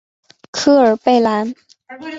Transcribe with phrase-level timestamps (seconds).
[0.49, 1.53] 科尔贝兰。